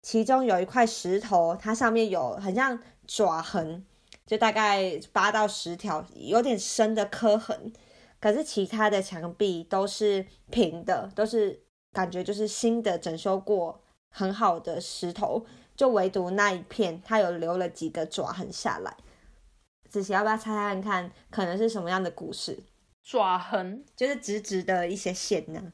[0.01, 3.86] 其中有一块石头，它上面有很像爪痕，
[4.25, 7.71] 就大概八到十条，有点深的刻痕。
[8.19, 11.61] 可是其他的墙壁都是平的，都是
[11.93, 13.79] 感觉就是新的整修过
[14.09, 18.95] 很好的石头。”就唯独那一片，它有留了几个爪痕下来。
[19.95, 22.59] 子琪要不要猜猜看，可能是什么样的故事？
[23.01, 25.71] 爪痕就是直直的一些线呢，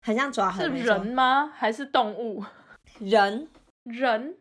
[0.00, 0.74] 很像爪痕。
[0.74, 1.52] 是人吗？
[1.54, 2.42] 还是动物？
[2.98, 3.46] 人，
[3.82, 4.38] 人？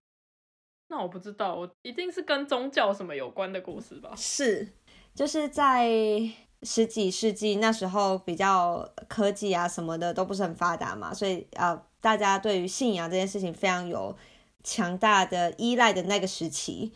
[0.87, 4.13] 那我不知道，我一定是跟宗教什么有关的故事吧？
[4.15, 4.69] 是，
[5.13, 5.89] 就是在
[6.63, 14.15] 十几世纪那时候，比较科技啊什么的都不是很发达嘛，所以呃，大家对于信仰这件事情非常有
[14.63, 16.93] 强大的依赖的那个时期。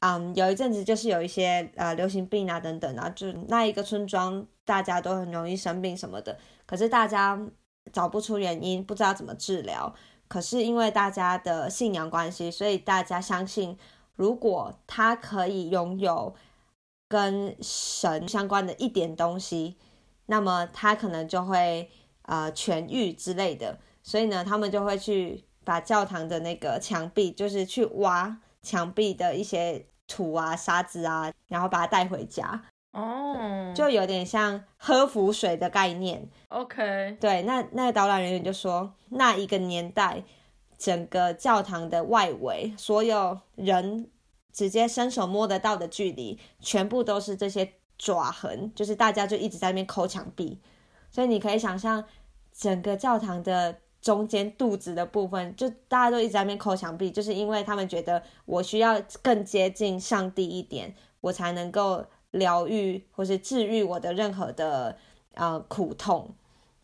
[0.00, 7.38] 嗯，有一阵子就是有一些呃流行病啊等等啊，就那一个村庄大家都很容易生病什么的，可是大家
[7.92, 9.94] 找不出原因，不知道怎么治疗。
[10.26, 13.76] 可是因为大家的信仰关系，所以大家相信，
[14.14, 16.34] 如果他可以拥有
[17.08, 19.76] 跟神相关的一点东西，
[20.26, 21.90] 那么他可能就会
[22.22, 23.78] 呃痊愈之类的。
[24.02, 36.28] 所以呢，他们就会去把教堂的那个墙壁，就是去挖墙壁的一些土啊、沙子啊，然后把它带回家，哦，就有点像喝浮水的概念。
[36.48, 40.24] OK，对，那那个导览人员就说，那一个年代，
[40.76, 44.10] 整个教堂的外围，所有人
[44.52, 50.58] 直接伸手摸得到的距离，全部都是这些爪痕，就是大家就一直在那边抠墙壁，
[51.08, 52.04] 所以你可以想象，
[52.52, 64.96] 整个教堂的中间肚子的部分，就大家都一直在那边抠墙壁，就是因为他们觉得我需要更接近上帝一点，我才能够疗愈或是治愈我的任何的
[65.34, 66.34] 呃苦痛。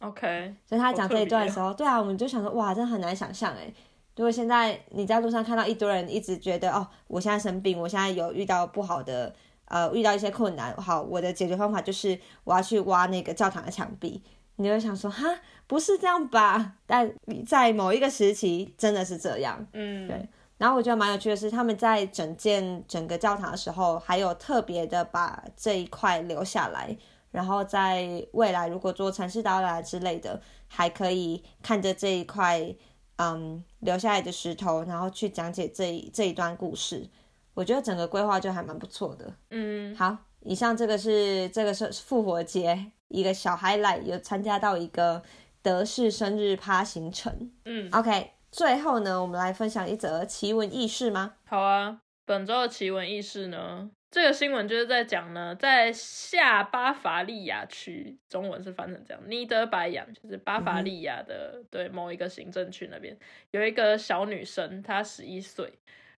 [0.00, 3.72] OK，所以他讲这一段的好时候，对啊，我们就想说，哇，真的很难想象哎。
[4.14, 9.34] 如果现在你在路上看到一堆人一直觉得，哦，我现在生病，我现在有遇到不好的，
[9.66, 14.22] 呃，遇到一些困难，好，我的解决方法就是我要去挖那个教堂的墙壁，
[14.56, 15.24] 你就想说，哈，
[15.66, 16.74] 不是这样吧？
[16.86, 17.12] 但
[17.46, 19.66] 在某一个时期真的是这样。
[19.72, 20.28] 嗯，对
[20.58, 26.96] 然后我觉得蛮有趣的是，他们在整建整个教堂的时候，还有特别的把这一块留下来，
[27.30, 32.74] 然后在未来如果做城市导览之类的，还可以看着这一块
[33.16, 37.06] 嗯留下来的石头，然后去讲解这一这一段故事。
[37.52, 39.30] 我觉得整个规划就还蛮不错的。
[39.50, 45.22] 嗯，好，以上这个是这个是复活节一个小 highlight，有参加到一个
[45.62, 47.52] 德式生日趴行程。
[47.64, 51.34] 嗯，OK，最后呢，我们来分享一则奇闻异事吗？
[51.46, 51.98] 好啊。
[52.28, 63.16] 本周的奇闻异事呢，这个新闻就是在讲呢，在下巴伐利亚区，中文是翻成这样，尼德白扬就是巴伐利亚的、对某一个行政区那边
[63.52, 65.72] 有一个小女生，她十一岁，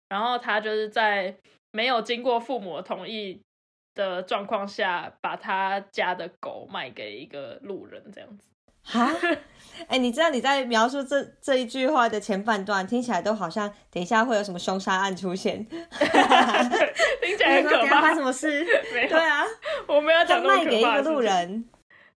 [0.08, 1.36] 然后她就是在
[1.72, 3.42] 没有经过父母的同意
[3.98, 8.48] 的状况下，把他家的狗卖给一个路人，这样子。
[8.84, 9.12] 哈，
[9.90, 18.16] 哎、你知道你在描述这这一句话的前半段，听起来都好像等一下会有什么凶杀案出现， 听起来很 可怕生。
[18.16, 18.64] 什么事？
[18.94, 19.44] 没有对，啊，
[19.88, 21.20] 我们要他讲卖给一个路。
[21.20, 21.68] 人，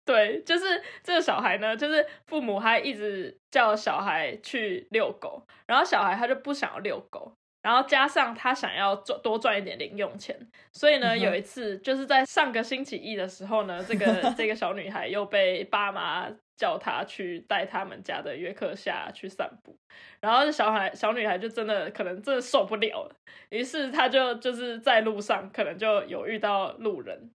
[0.04, 7.32] 对，就是这个小孩呢，就是父母还一直叫小孩去遛狗，然后小孩他就不想要遛狗，
[7.68, 10.34] 然后加上他想要赚多赚一点零用钱，
[10.72, 14.06] 所以呢，有一次就是在上个星期一的时候呢，这个
[14.38, 19.76] 这个小女孩又被爸妈叫她去带他们家的约克夏去散步，
[20.18, 23.14] 然后这小孩小女孩就真的可能真的受不了了，
[23.50, 27.30] 于是她就就是在路上可能就有遇到路人，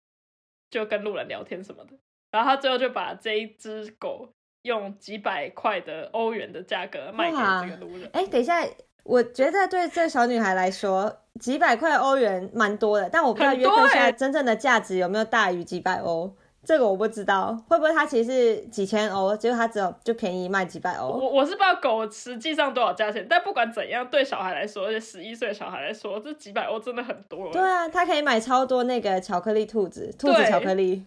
[0.71, 1.93] 就跟路人聊天什么的，
[2.31, 8.09] 然后她最后就把这一只狗用几百块的欧元的价格卖给哇这个路人。
[8.13, 8.65] 哎，等一下，
[9.03, 16.33] 我觉得对这小女孩来说，几百块欧元蛮多的，但我不知道约克夏欸真正的价值有没有大于几百欧，
[16.63, 21.07] 这个我不知道，会不会它其实是几千欧，结果它只有就便宜卖几百欧？
[21.09, 27.51] 我我是不知道狗实际上多少价钱，但不管怎样，对小孩来说，而且十一岁的小孩来说，这几百欧真的很多了。
[27.51, 31.05] 对啊，他可以买超多那个巧克力兔子，兔子巧克力。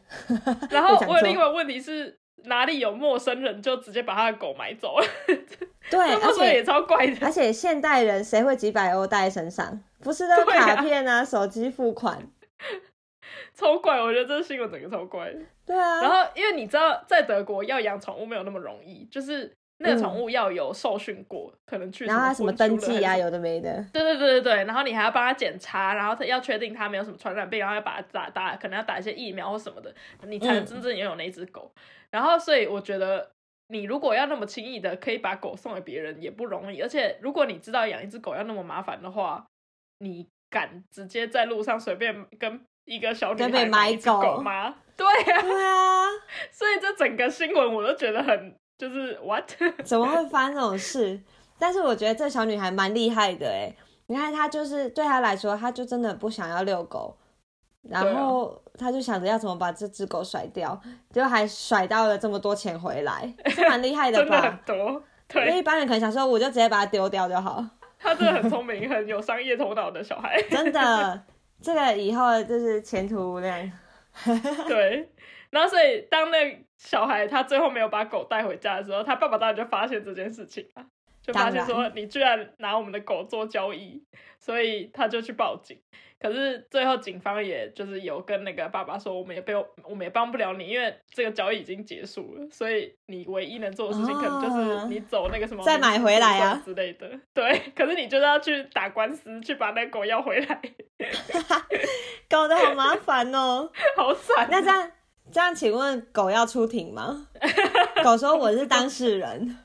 [0.70, 5.06] 然后 我有另外问题是，哪里有陌生人就直接把他的狗买走了？
[5.90, 7.26] 对，这而且也且超怪的。
[7.26, 9.80] 而且现代人谁会几百欧带在身上？
[10.00, 12.18] 不是都卡片啊、手机付款？
[13.54, 15.38] 超怪，我觉得这新闻整个超怪的。
[15.64, 23.84] 对啊，然后，因为你知道，在德国要养宠物没有那么容易，就是那个宠物要有受训过，可能去嗯然后它什么登记啊，有的没的。
[23.92, 29.92] 对对对对对，然后你还要帮他检查，然后他要确定他没有什么传染病，然后要把它打打，可能要打一些疫苗或什么的，
[30.26, 31.70] 你才能嗯真正拥有那只狗。
[32.10, 33.28] 然后，所以我觉得
[33.68, 36.80] 你如果要那么轻易的可以把狗送给别人，也不容易。
[36.80, 39.44] 而且，如果你知道养一只狗要那么麻烦的话，
[39.98, 44.76] 你敢直接在路上随便跟一个小女孩买狗狗吗？
[44.96, 46.06] 对呀、对啊，
[46.50, 49.44] 所以这整个新闻我都觉得很就是 what？
[49.84, 51.20] 怎么会发生这种事？
[51.58, 53.74] 但是我觉得这小女孩蛮厉害的哎，
[54.06, 57.16] 你看她就是对她来说，她就真的不想要遛狗，
[57.82, 64.58] 然后她就想着要怎么把这只狗甩掉，结果还甩到了这么多钱回来，是蛮厉害的 真的很？
[64.66, 65.02] 多。
[65.28, 67.64] 对因为一般人可能想说，我就直接把它丢掉就好。
[67.98, 70.40] 他真的很聪明，很有商业头脑的小孩。
[70.48, 71.20] 真的，
[71.60, 73.72] 这个以后就是前途无量。
[74.68, 75.10] 对，
[75.50, 80.84] 然后所以当那小孩他最后没有把狗带回家的时候，他爸爸当然就发现这件事情啊，
[81.26, 84.02] 就发现当说你居然拿我们的狗做交易，
[84.38, 85.78] 所以他就去报警。
[86.18, 89.54] 可是最后警方也就是有跟那个爸爸说，我们也被
[89.84, 97.08] 我们也帮不了你，因为这个交易已经结束了，所以你唯一能做的事情可能就是你走那个什么再买回来啊之类的。
[97.34, 100.60] 对，可是你就是要去打官司，去把那个狗要回来，
[102.30, 103.70] 搞得好麻烦哦。
[103.94, 104.48] 好惨。
[104.50, 104.90] 那这样
[105.30, 107.28] 这样，请问狗要出庭吗？
[108.02, 109.58] 狗说我是当事人，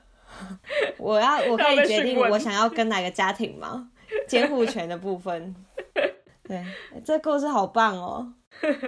[0.98, 3.90] 我要 我可以决定我想要跟哪个家庭吗？
[4.28, 5.56] 监护权的部分。
[6.44, 6.64] 对，
[7.06, 8.34] 这故事好棒哦，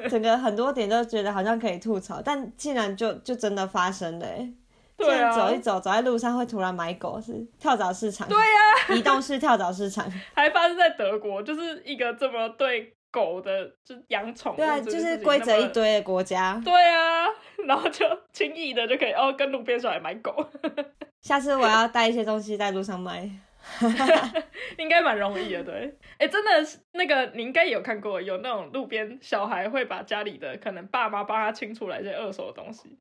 [0.10, 4.52] 整个很多点都觉得好像可以吐槽，但竟然就就真的发生了哎。
[4.96, 8.28] 对啊，然走一走，走在路上会突然买狗，是跳蚤市场。
[8.28, 10.10] 对呀、移动式跳蚤市场。
[10.34, 15.68] 还发生在德国，就是一个这么对狗的，就养宠物对就是规则一。
[15.68, 16.60] 堆的国家。
[16.66, 17.28] 对啊，
[17.68, 20.36] 然后就轻易的就可以哦，跟路边小孩买狗，
[21.22, 23.30] 下次我要带一些东西在路上卖。
[24.78, 25.64] 应该蛮容易的。
[25.64, 32.98] 对，哎，真的是那个你应该有看过，有那种路边小孩会把家里的可能爸妈帮他清出来一些二手的东西，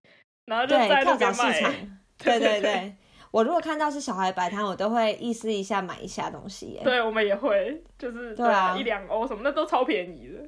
[0.47, 1.61] 然后就对，在跳路边卖。
[2.23, 2.95] 对对对，
[3.33, 6.83] 我如果看到是小孩摆摊，我都会意思一下买一下东西耶。
[6.85, 10.39] 对，我们也会，就是对啊一两欧什么，的都超便宜的。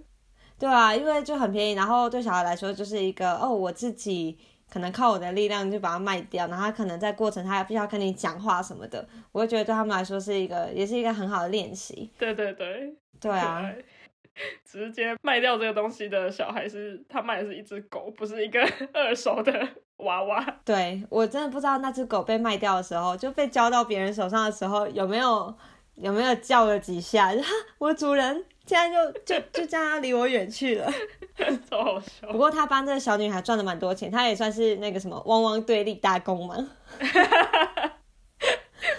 [0.56, 4.38] 对啊，因为就很便宜，然后对小孩来说就是一个哦，我自己
[4.70, 12.10] 可能靠我的力量就把它卖掉，然后他可能在过程他还必须要跟你讲话什么的，我会觉得对他们来说是一个也是一个很好的练习。
[12.18, 13.72] 对对对，对啊，
[14.64, 18.60] 直接卖掉这个东西的小孩是他卖的是一只狗，不是一个
[18.92, 19.68] 二手的
[19.98, 20.44] 娃娃。
[20.64, 25.54] 对我真的不知道那只狗被卖掉的时候，就被交到别人手上的时候，有没有
[25.96, 27.30] 有没有叫了几下？
[27.78, 30.92] 我主人现在就就就这样离我远去了。
[31.70, 32.38] 超好笑不。
[32.38, 36.56] 过他帮这个小女孩赚了蛮多钱，他也算是那个什么汪汪队立大功嘛。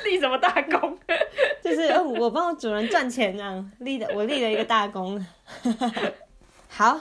[0.03, 0.97] 立什么大功？
[1.63, 5.25] 就是呃我帮我主人赚钱这样立的，我立了一个大功。
[6.69, 6.99] 好，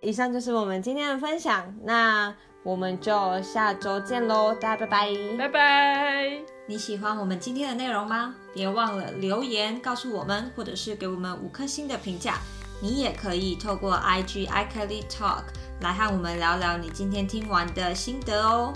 [0.00, 2.34] 以上就是我们今天的分享，那
[2.64, 5.08] 我们就下周见喽，大家拜拜。
[5.36, 6.38] 拜拜。
[6.64, 8.34] 你喜欢我们今天的内容吗？
[8.54, 12.38] 别忘了留言告诉我们，或者是给我们五颗星的评价。
[12.80, 15.42] 你也可以透过 IG iKelly Talk
[15.82, 18.72] 来和我们聊聊你今天听完的心得哦。